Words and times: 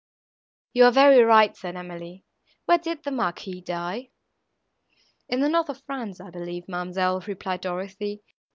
"You 0.73 0.85
are 0.85 0.91
very 0.91 1.21
right," 1.21 1.55
said 1.55 1.75
Emily;—"where 1.75 2.79
did 2.79 3.03
the 3.03 3.11
Marquis 3.11 3.61
die?"—"In 3.61 5.41
the 5.41 5.47
north 5.49 5.69
of 5.69 5.83
France, 5.83 6.19
I 6.19 6.31
believe, 6.31 6.67
ma'amselle," 6.67 7.21
replied 7.27 7.61
Dorothée. 7.61 8.19